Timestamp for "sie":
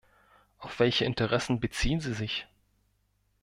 1.99-2.13